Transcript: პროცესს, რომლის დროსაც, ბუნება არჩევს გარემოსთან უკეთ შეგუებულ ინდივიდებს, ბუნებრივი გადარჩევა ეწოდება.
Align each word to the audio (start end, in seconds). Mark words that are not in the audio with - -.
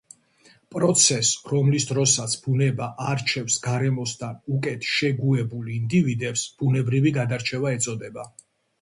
პროცესს, 0.75 1.33
რომლის 1.51 1.85
დროსაც, 1.89 2.33
ბუნება 2.47 2.89
არჩევს 3.11 3.59
გარემოსთან 3.67 4.43
უკეთ 4.57 4.91
შეგუებულ 4.97 5.71
ინდივიდებს, 5.79 6.51
ბუნებრივი 6.65 7.17
გადარჩევა 7.23 7.81
ეწოდება. 7.81 8.31